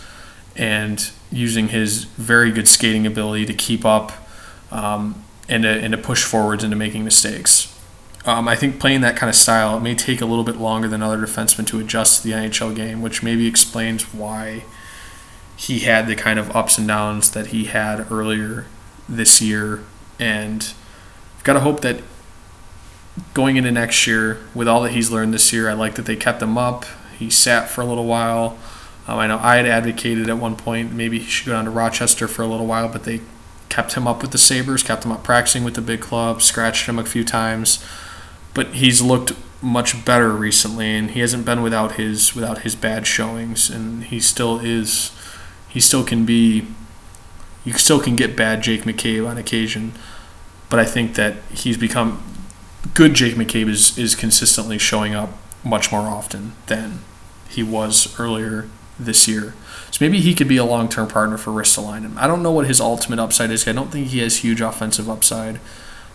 [0.56, 4.12] and using his very good skating ability to keep up
[4.76, 7.72] um, and, to, and to push forwards into making mistakes.
[8.26, 10.88] Um, I think playing that kind of style, it may take a little bit longer
[10.88, 14.66] than other defensemen to adjust to the NHL game, which maybe explains why
[15.56, 18.66] he had the kind of ups and downs that he had earlier
[19.08, 19.84] this year.
[20.20, 20.74] And
[21.38, 22.02] I've got to hope that
[23.34, 26.18] going into next year, with all that he's learned this year, I like that they
[26.18, 26.86] kept him up.
[27.18, 28.58] He sat for a little while.
[29.08, 31.72] Um, I know I had advocated at one point maybe he should go down to
[31.72, 33.22] Rochester for a little while, but they
[33.76, 36.88] kept him up with the Sabres, kept him up practicing with the big club, scratched
[36.88, 37.84] him a few times.
[38.54, 43.06] But he's looked much better recently, and he hasn't been without his without his bad
[43.06, 45.12] showings, and he still is.
[45.68, 46.68] He still can be.
[47.66, 49.92] You still can get bad Jake McCabe on occasion,
[50.70, 52.24] but I think that he's become
[52.94, 53.14] good.
[53.14, 55.32] Jake McCabe is is consistently showing up
[55.66, 57.00] much more often than
[57.50, 59.54] he was earlier this year.
[59.92, 62.18] So maybe he could be a long term partner for Ristolainen.
[62.18, 63.68] I don't know what his ultimate upside is.
[63.68, 65.60] I don't think he has huge offensive upside.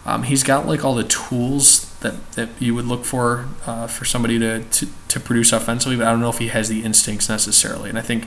[0.07, 4.05] Um, he's got like all the tools that, that you would look for uh, for
[4.05, 7.29] somebody to, to, to produce offensively, but I don't know if he has the instincts
[7.29, 7.91] necessarily.
[7.91, 8.27] And I think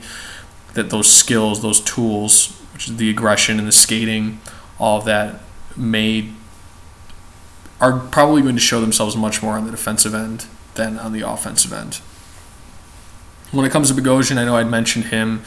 [0.74, 4.40] that those skills, those tools, which is the aggression and the skating,
[4.78, 5.40] all of that
[5.76, 6.30] may
[7.80, 11.20] are probably going to show themselves much more on the defensive end than on the
[11.20, 12.00] offensive end.
[13.54, 15.42] When it comes to Bogosian, I know I'd mentioned him.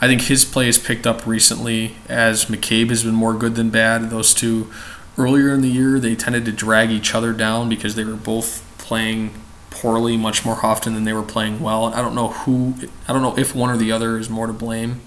[0.00, 3.68] I think his play has picked up recently as McCabe has been more good than
[3.68, 4.08] bad.
[4.08, 4.72] Those two
[5.18, 8.64] earlier in the year, they tended to drag each other down because they were both
[8.78, 9.34] playing
[9.68, 11.84] poorly much more often than they were playing well.
[11.84, 14.54] I don't know who, I don't know if one or the other is more to
[14.54, 15.02] blame,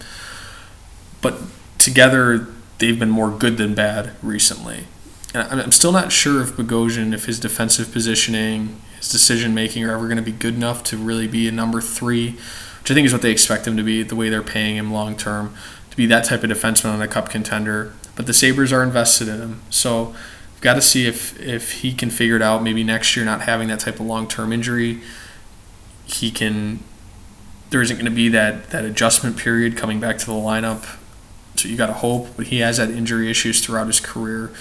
[1.21, 1.39] but
[1.79, 4.85] together they've been more good than bad recently.
[5.33, 9.91] And I'm still not sure if Bogosian, if his defensive positioning, his decision making are
[9.91, 12.31] ever going to be good enough to really be a number three,
[12.79, 14.93] which I think is what they expect him to be, the way they're paying him
[14.93, 15.53] long term,
[15.91, 17.93] to be that type of defenseman on a cup contender.
[18.15, 19.61] But the Sabres are invested in him.
[19.69, 20.15] So
[20.53, 22.63] we've got to see if, if he can figure it out.
[22.63, 25.01] Maybe next year, not having that type of long term injury,
[26.05, 26.79] he can.
[27.71, 30.97] There isn't going to be that, that adjustment period coming back to the lineup.
[31.57, 32.37] So you got to hope.
[32.37, 34.51] But he has had injury issues throughout his career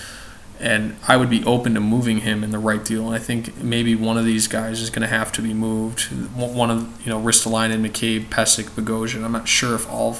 [0.62, 3.06] and I would be open to moving him in the right deal.
[3.06, 6.02] And I think maybe one of these guys is going to have to be moved.
[6.34, 9.24] One of you know Ristolainen McCabe, Pysyk, Bogosian.
[9.24, 10.18] I'm not sure if all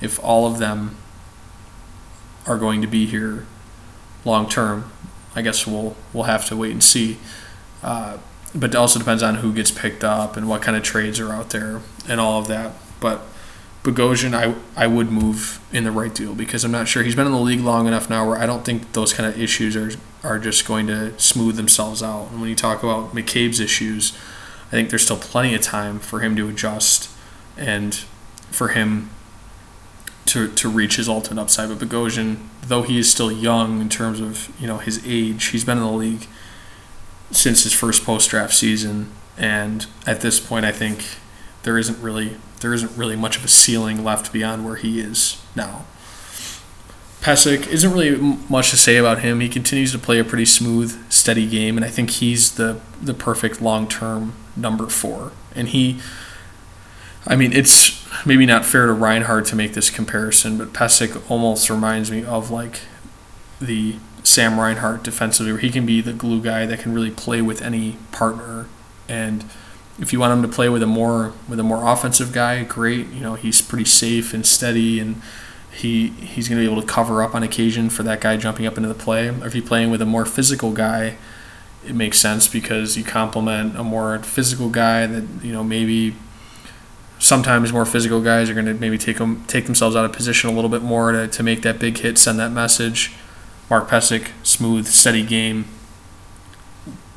[0.00, 0.96] if all of them
[2.46, 3.46] are going to be here
[4.24, 4.90] long term.
[5.36, 7.18] I guess we'll we'll have to wait and see.
[7.80, 8.18] Uh,
[8.52, 11.32] but it also depends on who gets picked up and what kind of trades are
[11.32, 12.72] out there and all of that.
[12.98, 13.22] But
[13.82, 17.26] Bogosian, I I would move in the right deal because I'm not sure he's been
[17.26, 19.90] in the league long enough now where I don't think those kind of issues are
[20.22, 22.28] are just going to smooth themselves out.
[22.30, 24.12] And when you talk about McCabe's issues,
[24.68, 27.10] I think there's still plenty of time for him to adjust
[27.56, 27.94] and
[28.50, 29.10] for him
[30.26, 31.70] to to reach his ultimate upside.
[31.70, 35.64] But Bogosian, though he is still young in terms of you know his age, he's
[35.64, 36.26] been in the league
[37.30, 41.04] since his first post draft season, and at this point, I think
[41.62, 45.42] there isn't really there isn't really much of a ceiling left beyond where he is
[45.54, 45.84] now.
[47.20, 48.16] Pysyk isn't really
[48.48, 49.40] much to say about him.
[49.40, 53.14] He continues to play a pretty smooth, steady game, and I think he's the the
[53.14, 55.32] perfect long term number four.
[55.54, 56.00] And he,
[57.26, 61.68] I mean, it's maybe not fair to Reinhart to make this comparison, but Pysyk almost
[61.68, 62.80] reminds me of like
[63.60, 67.42] the Sam Reinhart defensively, where he can be the glue guy that can really play
[67.42, 68.66] with any partner
[69.08, 69.44] and
[69.98, 73.08] if you want him to play with a more with a more offensive guy, great.
[73.08, 75.20] You know, he's pretty safe and steady, and
[75.72, 78.66] he he's going to be able to cover up on occasion for that guy jumping
[78.66, 79.28] up into the play.
[79.28, 81.16] Or if you're playing with a more physical guy,
[81.86, 86.14] it makes sense because you complement a more physical guy that you know maybe
[87.18, 90.50] sometimes more physical guys are going to maybe take them take themselves out of position
[90.50, 93.12] a little bit more to, to make that big hit, send that message.
[93.68, 95.66] Mark Pysyk, smooth, steady game,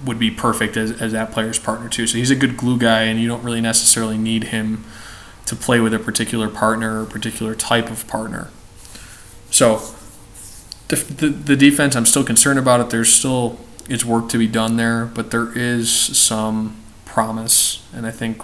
[0.03, 2.07] would be perfect as, as that player's partner too.
[2.07, 4.83] So he's a good glue guy, and you don't really necessarily need him
[5.45, 8.49] to play with a particular partner or particular type of partner.
[9.51, 9.81] So
[10.87, 12.89] the, the, the defense, I'm still concerned about it.
[12.89, 18.11] There's still it's work to be done there, but there is some promise, and I
[18.11, 18.41] think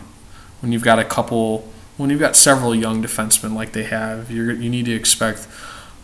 [0.62, 1.68] when you've got a couple,
[1.98, 5.48] when you've got several young defensemen like they have, you you need to expect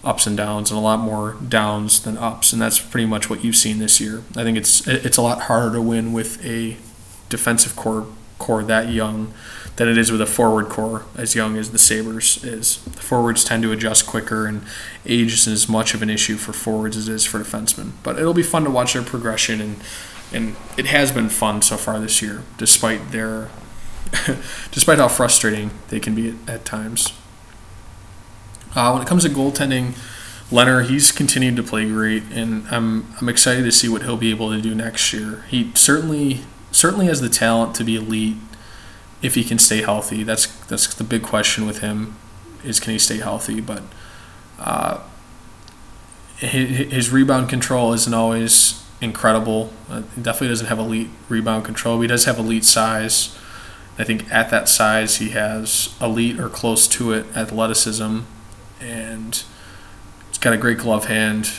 [0.06, 3.44] ups and downs and a lot more downs than ups and that's pretty much what
[3.44, 4.24] you've seen this year.
[4.36, 6.78] I think it's it's a lot harder to win with a
[7.30, 8.06] defensive core
[8.38, 9.34] core that young
[9.78, 12.78] than it is with a forward core as young as the Sabres is.
[12.84, 14.62] The forwards tend to adjust quicker and
[15.06, 17.92] age isn't as much of an issue for forwards as it is for defensemen.
[18.04, 19.78] But it'll be fun to watch their progression and
[20.34, 23.50] and it has been fun so far this year, despite their
[24.72, 27.14] despite how frustrating they can be at, at times.
[28.76, 29.98] Uh, when it comes to goaltending,
[30.52, 34.30] Lehner, he's continued to play great, and I'm I'm excited to see what he'll be
[34.30, 35.44] able to do next year.
[35.48, 38.38] He certainly certainly has the talent to be elite
[39.22, 40.24] if he can stay healthy.
[40.24, 42.16] That's that's the big question with him
[42.64, 43.62] is can he stay healthy?
[43.62, 43.84] But
[44.60, 45.00] uh,
[46.38, 49.72] his, his rebound control isn't always incredible.
[49.90, 51.98] Uh, he definitely doesn't have elite rebound control.
[51.98, 53.38] But he does have elite size.
[53.98, 58.22] I think at that size he has elite or close to it athleticism
[58.80, 59.44] and
[60.28, 61.52] he's got a great glove hand.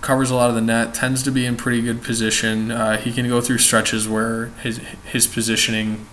[0.00, 0.94] Covers a lot of the net.
[0.94, 2.70] Tends to be in pretty good position.
[2.70, 6.06] Uh, he can go through stretches where his his positioning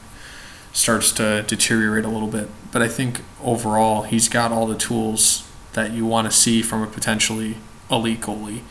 [0.74, 2.50] starts to deteriorate a little bit.
[2.71, 6.82] But I think overall he's got all the tools that you want to see from
[6.82, 7.58] a potentially
[7.89, 8.62] elite goalie.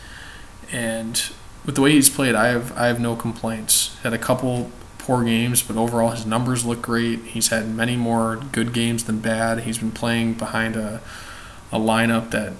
[0.72, 1.22] And
[1.64, 3.96] with the way he's played, I have I have no complaints.
[4.02, 7.20] Had a couple poor games, but overall his numbers look great.
[7.24, 9.60] He's had many more good games than bad.
[9.60, 11.00] He's been playing behind a,
[11.72, 12.52] a lineup that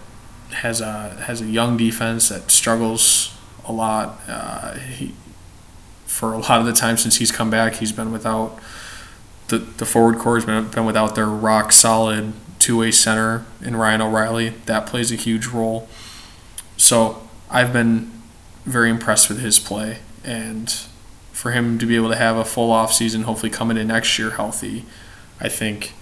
[0.52, 4.20] has a has a young defense that struggles a lot.
[4.28, 5.14] Uh, he,
[6.06, 8.58] for a lot of the time since he's come back, he's been without
[9.48, 13.76] the the forward core has been, been without their rock solid two way center in
[13.76, 14.50] Ryan O'Reilly.
[14.66, 15.88] That plays a huge role.
[16.76, 18.10] So I've been
[18.64, 20.70] very impressed with his play, and
[21.32, 24.18] for him to be able to have a full off season, hopefully coming in next
[24.18, 24.84] year healthy,
[25.40, 25.94] I think.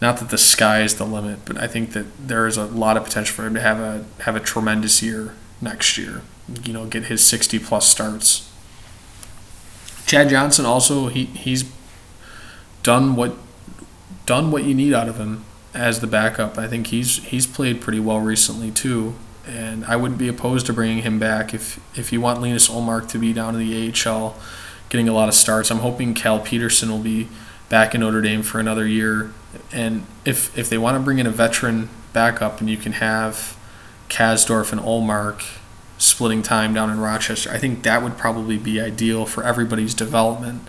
[0.00, 2.96] Not that the sky is the limit, but I think that there is a lot
[2.96, 6.22] of potential for him to have a have a tremendous year next year.
[6.64, 8.50] You know, get his sixty plus starts.
[10.06, 11.70] Chad Johnson also he he's
[12.82, 13.36] done what
[14.24, 16.58] done what you need out of him as the backup.
[16.58, 19.14] I think he's he's played pretty well recently too,
[19.46, 23.08] and I wouldn't be opposed to bringing him back if if you want Linus Ullmark
[23.08, 24.36] to be down in the AHL,
[24.88, 25.70] getting a lot of starts.
[25.70, 27.28] I'm hoping Cal Petersen will be
[27.68, 29.32] back in Notre Dame for another year,
[29.72, 33.56] and if if they want to bring in a veteran backup and you can have
[34.08, 35.44] Kasdorf and Ullmark
[35.98, 40.62] splitting time down in Rochester, I think that would probably be ideal for everybody's development.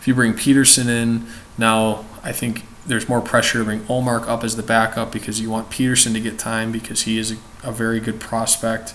[0.00, 1.26] If you bring Petersen in
[1.58, 5.50] now, I think there's more pressure to bring Ullmark up as the backup because you
[5.50, 8.94] want Petersen to get time because he is a, a very good prospect.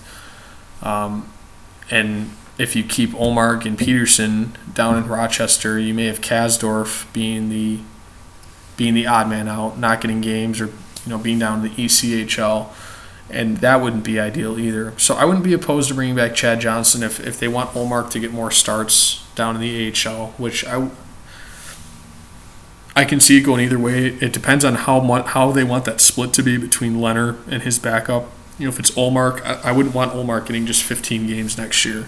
[0.80, 1.30] Um,
[1.90, 7.48] and if you keep Ullmark and Petersen down in Rochester, you may have Kasdorf being
[7.50, 7.80] the
[8.76, 11.82] being the odd man out, not getting games or you know being down in the
[11.84, 12.68] ECHL,
[13.30, 14.92] and that wouldn't be ideal either.
[14.98, 18.10] So I wouldn't be opposed to bringing back Chad Johnson if, if they want Ullmark
[18.10, 20.90] to get more starts down in the AHL, which I
[22.94, 24.06] I can see it going either way.
[24.06, 27.62] It depends on how much, how they want that split to be between Lehner and
[27.62, 28.26] his backup.
[28.58, 31.84] You know, if it's Ullmark, I, I wouldn't want Ullmark getting just 15 games next
[31.86, 32.06] year.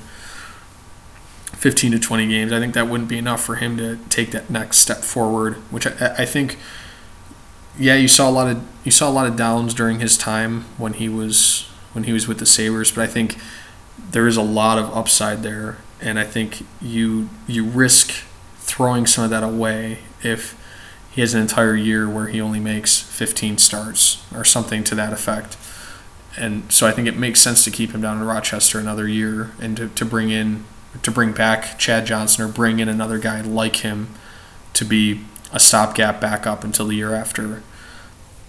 [1.65, 2.53] 15 to 20 games.
[2.53, 5.87] I think that wouldn't be enough for him to take that next step forward, which
[5.87, 6.59] I, I think
[7.79, 10.67] yeah, you saw a lot of you saw a lot of downs during his time
[10.77, 13.39] when he was when he was with the Sabres, but I think
[14.11, 18.13] there is a lot of upside there and I think you you risk
[18.59, 20.61] throwing some of that away if
[21.13, 25.15] he has an entire year where he only makes 15 starts or something to that
[25.15, 25.57] effect.
[26.37, 29.53] And so I think it makes sense to keep him down in Rochester another year
[29.59, 30.65] and to, to bring in
[31.03, 34.15] to bring back Chad Johnson or bring in another guy like him
[34.75, 37.63] to be a stopgap backup until the year after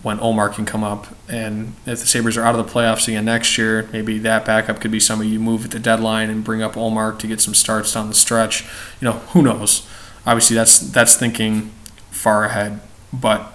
[0.01, 1.07] when Ullmark can come up.
[1.27, 4.79] And if the Sabres are out of the playoffs again next year, maybe that backup
[4.79, 7.55] could be somebody you move at the deadline and bring up Ullmark to get some
[7.55, 8.63] starts down the stretch.
[9.01, 9.87] You know, who knows?
[10.25, 11.71] Obviously, that's that's thinking
[12.11, 12.81] far ahead,
[13.11, 13.53] but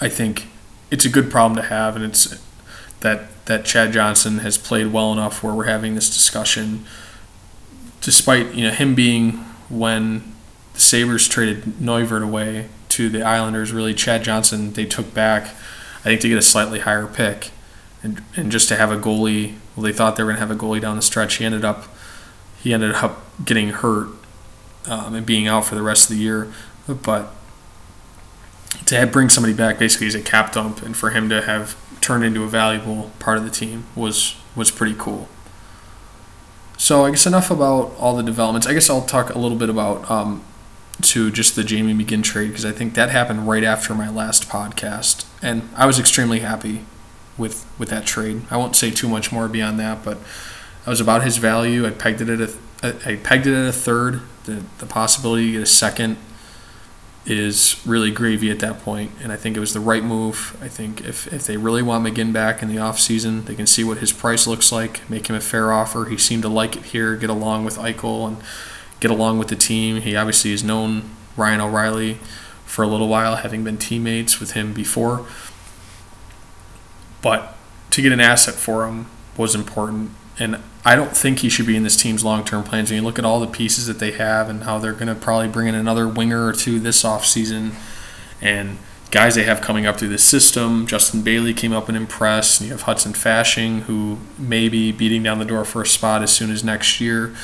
[0.00, 0.48] I think
[0.90, 2.40] it's a good problem to have, and it's
[3.00, 6.84] that that Chad Johnson has played well enough where we're having this discussion,
[8.06, 9.32] despite you know him being
[9.68, 10.32] when
[10.74, 13.72] the Sabres traded Neuvirth away to the Islanders.
[13.72, 15.48] Really, Chad Johnson they took back,
[16.00, 17.50] I think, to get a slightly higher pick,
[18.04, 19.56] and and just to have a goalie.
[19.74, 21.34] Well, they thought they were going to have a goalie down the stretch.
[21.34, 21.88] He ended up
[22.62, 24.08] he ended up getting hurt
[24.86, 26.52] um, and being out for the rest of the year.
[26.86, 27.34] But
[28.86, 32.22] to bring somebody back basically as a cap dump and for him to have turned
[32.22, 35.28] into a valuable part of the team was was pretty cool.
[36.76, 38.66] So I guess enough about all the developments.
[38.66, 40.44] I guess I'll talk a little bit about um,
[41.02, 44.48] to just the Jamie McGinn trade because I think that happened right after my last
[44.48, 46.84] podcast, and I was extremely happy
[47.38, 48.42] with with that trade.
[48.50, 50.18] I won't say too much more beyond that, but
[50.86, 51.86] I was about his value.
[51.86, 54.20] I pegged it at a I pegged it at a third.
[54.44, 56.18] The the possibility to get a second
[57.26, 60.56] is really gravy at that point, and I think it was the right move.
[60.62, 63.82] I think if, if they really want McGinn back in the offseason, they can see
[63.82, 66.04] what his price looks like, make him a fair offer.
[66.04, 68.36] He seemed to like it here, get along with Eichel, and
[69.00, 70.00] get along with the team.
[70.02, 72.14] He obviously has known Ryan O'Reilly
[72.64, 75.26] for a little while, having been teammates with him before.
[77.22, 77.56] But
[77.90, 81.76] to get an asset for him was important, and I don't think he should be
[81.76, 82.90] in this team's long term plans.
[82.90, 85.16] When you look at all the pieces that they have and how they're going to
[85.16, 87.72] probably bring in another winger or two this offseason
[88.40, 88.78] and
[89.10, 90.86] guys they have coming up through the system.
[90.86, 92.60] Justin Bailey came up and impressed.
[92.60, 96.22] And you have Hudson Fasching, who may be beating down the door for a spot
[96.22, 97.34] as soon as next year.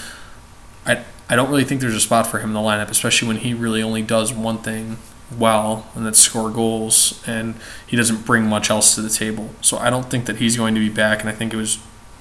[0.87, 3.39] I, I don't really think there's a spot for him in the lineup, especially when
[3.39, 4.99] he really only does one thing
[5.37, 7.55] well, and that's score goals, and
[7.87, 9.51] he doesn't bring much else to the table.
[9.63, 11.79] So I don't think that he's going to be back, and I think it was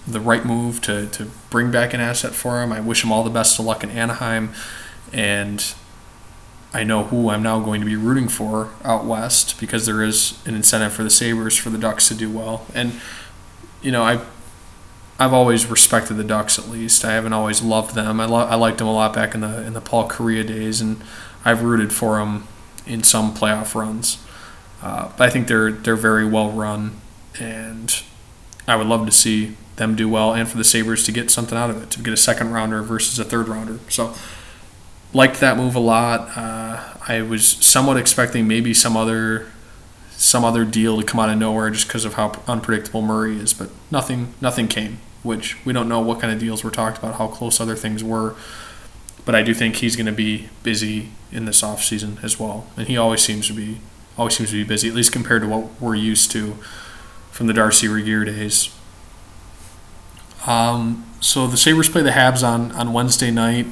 [0.08, 2.72] the right move to, to bring back an asset for him.
[2.72, 4.54] I wish him all the best of luck in Anaheim,
[5.14, 5.74] and
[6.74, 10.41] I know who I'm now going to be rooting for out west because there is
[10.45, 12.66] an incentive for the Sabres for the Ducks to do well.
[12.74, 12.93] And
[13.82, 14.22] you know, I
[15.20, 17.06] I've always respected the Ducks at least.
[17.06, 18.20] I haven't always loved them.
[18.20, 20.82] I, lo- I liked them a lot back in the in the Paul Kariya days,
[20.82, 21.02] and
[21.45, 22.47] I've rooted for them
[22.88, 24.18] in some playoff runs.
[24.82, 27.02] Uh, but I think they're they're very well run,
[27.39, 28.02] and
[28.68, 31.58] I would love to see them do well, and for the Sabres to get something
[31.58, 33.80] out of it, to get a second rounder versus a third rounder.
[33.90, 34.14] So
[35.12, 36.38] liked that move a lot.
[36.38, 39.52] Uh, I was somewhat expecting maybe some other
[40.12, 43.54] some other deal to come out of nowhere just because of how unpredictable Murray is,
[43.54, 45.00] but nothing nothing came.
[45.24, 48.04] Which we don't know what kind of deals were talked about, how close other things
[48.04, 48.36] were.
[49.26, 52.88] But I do think he's going to be busy in this offseason as well, and
[52.88, 53.80] he always seems to be
[54.18, 56.54] always seems to be busy, at least compared to what we're used to
[57.32, 58.70] from the Darcy Regier days.
[60.46, 63.68] Um, so the Sabres play the Habs on, on Wednesday night.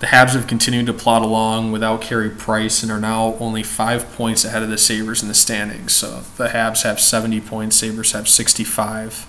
[0.00, 4.12] The Habs have continued to plod along without Carey Price and are now only five
[4.14, 5.94] points ahead of the Sabres in the standings.
[5.94, 9.26] So the Habs have 70 points, Sabres have 65.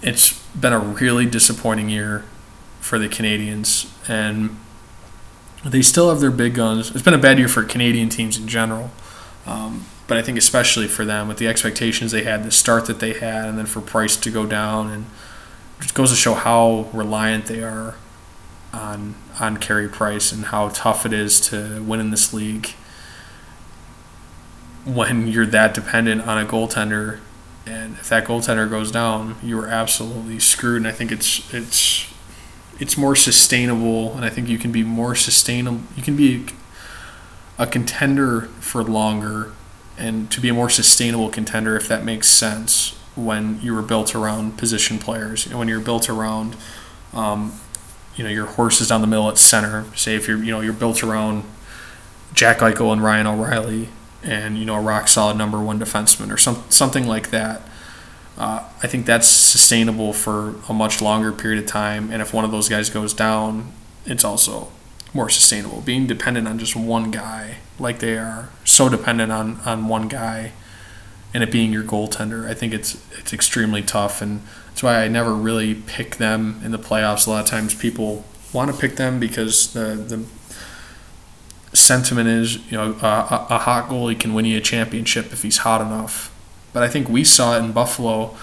[0.00, 2.24] It's been a really disappointing year
[2.80, 4.56] for the Canadiens, and
[5.64, 6.90] they still have their big guns.
[6.92, 8.90] It's been a bad year for Canadian teams in general,
[9.44, 12.98] um, but I think especially for them with the expectations they had, the start that
[12.98, 15.04] they had, and then for Price to go down, and
[15.78, 17.94] it just goes to show how reliant they are
[18.72, 22.70] on on Carey Price and how tough it is to win in this league
[24.84, 27.20] when you're that dependent on a goaltender.
[27.66, 30.78] And if that goaltender goes down, you are absolutely screwed.
[30.78, 32.12] And I think it's it's
[32.80, 35.80] it's more sustainable, and I think you can be more sustainable.
[35.96, 36.46] You can be
[37.58, 39.52] a contender for longer,
[39.98, 44.14] and to be a more sustainable contender, if that makes sense, when you were built
[44.14, 45.44] around position players.
[45.44, 46.56] You know, when you're built around
[47.12, 47.58] um,
[48.16, 49.84] you know your horses down the middle at center.
[49.94, 51.44] Say if you're you know you're built around
[52.34, 53.88] Jack Eichel and Ryan O'Reilly,
[54.22, 57.62] and you know a rock solid number one defenseman or some something like that.
[58.36, 62.12] Uh, I think that's sustainable for a much longer period of time.
[62.12, 63.72] And if one of those guys goes down,
[64.06, 64.70] it's also
[65.14, 65.80] more sustainable.
[65.80, 70.52] Being dependent on just one guy, like they are, so dependent on, on one guy,
[71.34, 74.22] and it being your goaltender, I think it's it's extremely tough.
[74.22, 77.26] And that's why I never really pick them in the playoffs.
[77.26, 80.24] A lot of times people want to pick them because the,
[81.70, 85.42] the sentiment is, you know, a, a hot goalie can win you a championship if
[85.42, 86.34] he's hot enough.
[86.72, 88.36] But I think we saw it in Buffalo.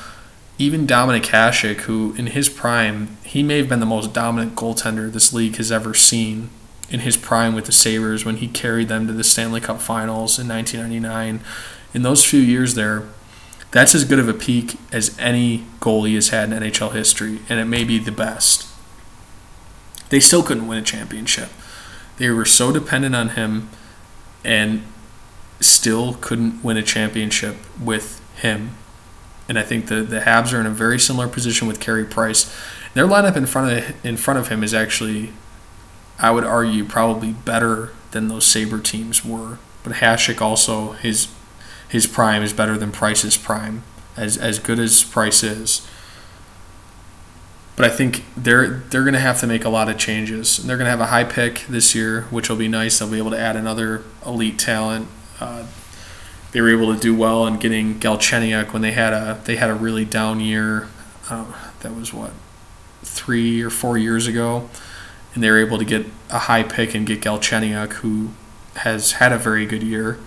[0.58, 5.12] Even Dominik Hasek, who in his prime, he may have been the most dominant goaltender
[5.12, 6.50] this league has ever seen
[6.90, 10.40] in his prime with the Sabres when he carried them to the Stanley Cup finals
[10.40, 11.42] in 1999.
[11.94, 13.04] In those few years there,
[13.72, 17.60] that's as good of a peak as any goalie has had in NHL history, and
[17.60, 18.68] it may be the best.
[20.10, 21.50] They still couldn't win a championship.
[22.18, 23.70] They were so dependent on him
[24.46, 24.84] and
[25.60, 28.78] still couldn't win a championship with him.
[29.48, 32.54] And I think the, the Habs are in a very similar position with Carey Price.
[32.94, 35.34] Their lineup in front of in front of him is actually,
[36.20, 39.60] I would argue, probably better than those Sabre teams were.
[39.84, 41.28] But Hasek also his
[41.90, 43.84] his prime is better than Price's prime,
[44.18, 45.88] as as good as Price is.
[47.76, 50.58] But I think they're they're going to have to make a lot of changes.
[50.58, 53.00] They're going to have a high pick this year, which will be nice.
[53.00, 55.08] They'll be able to add another elite talent.
[55.40, 55.66] Uh,
[56.56, 59.70] they were able to do well in getting Galchenyuk when they had a they had
[59.70, 60.88] a really down year.
[61.30, 61.52] Uh,
[61.82, 62.32] that was what
[63.04, 64.70] three or four years ago,
[65.34, 68.30] and they were able to get a high pick and get Galchenyuk, who
[68.78, 70.18] has had a very good year.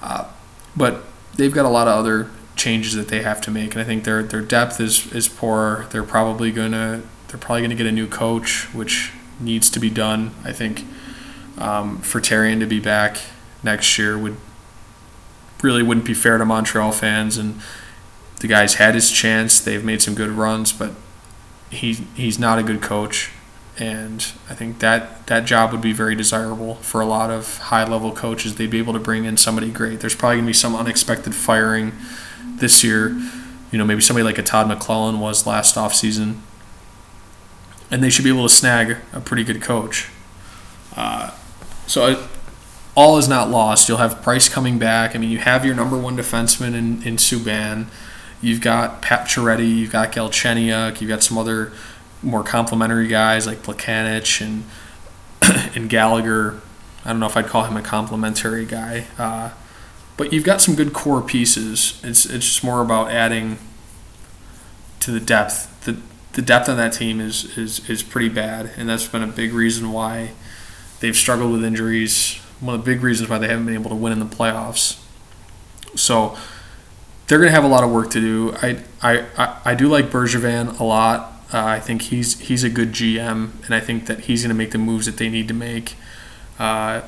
[0.00, 0.28] Uh,
[0.74, 1.04] but
[1.36, 4.04] they've got a lot of other changes that they have to make, and I think
[4.04, 5.84] their their depth is is poor.
[5.90, 10.34] They're probably gonna they're probably gonna get a new coach, which needs to be done.
[10.44, 10.86] I think
[11.58, 13.18] um, for Therrien to be back
[13.62, 14.38] next year would
[15.62, 17.38] really wouldn't be fair to Montreal fans.
[17.38, 17.60] And
[18.40, 19.60] the guy's had his chance.
[19.60, 20.92] They've made some good runs, but
[21.70, 23.30] he he's not a good coach
[23.78, 27.84] and I think that that job would be very desirable for a lot of high
[27.84, 28.56] level coaches.
[28.56, 30.00] They'd be able to bring in somebody great.
[30.00, 31.92] There's probably gonna be some unexpected firing
[32.44, 33.08] this year.
[33.70, 36.40] You know, maybe somebody like a Todd McLellan was last offseason.
[37.90, 40.10] And they should be able to snag a pretty good coach.
[40.94, 41.30] Uh,
[41.86, 42.18] so it,
[42.94, 43.88] all is not lost.
[43.88, 45.14] You'll have Price coming back.
[45.14, 47.86] I mean, you have your number one defenseman in, in Subban.
[48.40, 49.76] You've got Pacioretty.
[49.78, 51.00] You've got Galchenyuk.
[51.00, 51.72] You've got some other
[52.22, 54.64] more complimentary guys like Plekanec and
[55.76, 56.60] and Gallagher.
[57.04, 59.50] I don't know if I'd call him a complimentary guy, uh,
[60.16, 62.00] but you've got some good core pieces.
[62.04, 63.58] It's it's just more about adding
[65.00, 65.84] to the depth.
[65.84, 65.96] the
[66.32, 69.52] The depth on that team is is is pretty bad, and that's been a big
[69.52, 70.32] reason why
[71.00, 72.41] they've struggled with injuries.
[72.62, 75.02] One of the big reasons why they haven't been able to win in the playoffs.
[75.94, 76.36] So
[77.26, 78.54] they're going to have a lot of work to do.
[78.62, 81.32] I I, I, I do like Bergevin a lot.
[81.52, 84.54] Uh, I think he's he's a good GM, and I think that he's going to
[84.54, 85.96] make the moves that they need to make
[86.58, 87.02] uh,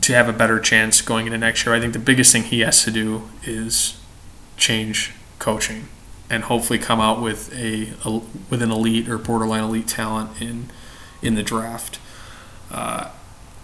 [0.00, 1.74] to have a better chance going into next year.
[1.74, 4.00] I think the biggest thing he has to do is
[4.56, 5.88] change coaching
[6.28, 10.68] and hopefully come out with a, a with an elite or borderline elite talent in
[11.22, 11.98] in the draft.
[12.70, 13.10] Uh,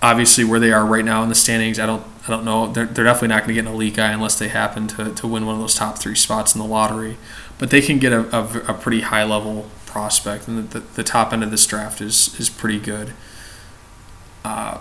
[0.03, 2.73] obviously, where they are right now in the standings, I don't I don't know.
[2.73, 5.27] They're, they're definitely not going to get an elite guy unless they happen to, to
[5.27, 7.17] win one of those top three spots in the lottery.
[7.59, 11.05] But they can get a, a, a pretty high level prospect, and the, the, the,
[11.05, 13.13] top end of this draft is is pretty good.
[14.45, 14.81] Uh,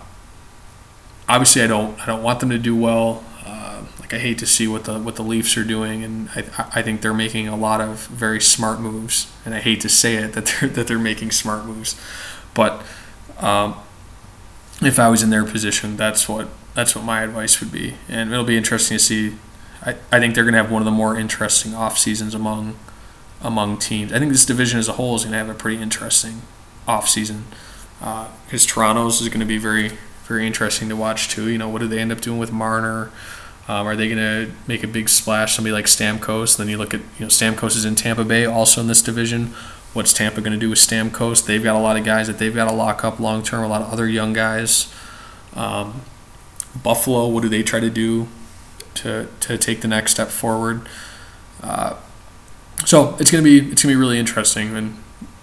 [1.28, 3.24] obviously, I don't I don't want them to do well.
[3.46, 6.70] Uh, like I hate to see what the what the Leafs are doing, and I,
[6.76, 9.32] I think they're making a lot of very smart moves.
[9.46, 12.00] And I hate to say it that they're that they're making smart moves,
[12.54, 12.84] but
[13.40, 13.76] um,
[14.82, 17.96] if I was in their position, that's what that's what my advice would be.
[18.08, 19.36] And it'll be interesting to see.
[19.84, 22.78] I, I think they're going to have one of the more interesting off seasons among
[23.42, 24.14] among teams.
[24.14, 26.42] I think this division as a whole is going to have a pretty interesting
[26.88, 27.46] off season
[28.00, 29.92] because uh, Toronto's is going to be very
[30.26, 31.50] very interesting to watch too.
[31.50, 33.12] You know, what do they end up doing with Marner?
[33.68, 35.56] Um, are they going to make a big splash?
[35.56, 36.58] Somebody like Stamkos.
[36.58, 39.54] Then you look at you know Stamkos is in Tampa Bay, also in this division.
[39.94, 41.46] What's Tampa going to do with Stamkos?
[41.46, 43.64] They've got a lot of guys that they've got to lock up long term.
[43.64, 44.94] A lot of other young guys.
[45.54, 46.02] Um,
[46.82, 48.28] Buffalo, what do they try to do
[48.96, 50.88] to to take the next step forward?
[51.62, 51.98] Uh,
[52.86, 54.98] so it's gonna be it's gonna be really interesting, and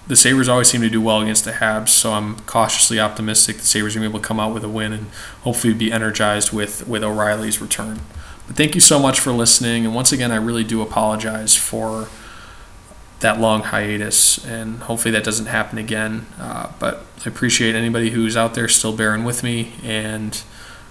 [0.07, 1.91] the Sabres always seem to do well against the Habs.
[1.91, 4.69] So I'm cautiously optimistic the Sabres are gonna be able to come out with a
[4.69, 5.07] win and
[5.43, 8.01] hopefully be energized with with O'Reilly's return.
[8.47, 12.09] But thank you so much for listening, and once again, I really do apologize for
[13.21, 16.27] that long hiatus, and hopefully that doesn't happen again.
[16.39, 20.41] Uh, but I appreciate anybody who's out there still bearing with me, and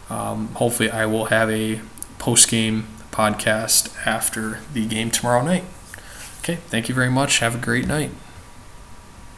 [0.10, 1.82] um, hopefully I will have a
[2.20, 5.64] post game podcast after the game tomorrow night.
[6.40, 7.40] Okay, thank you very much.
[7.40, 8.12] Have a great night.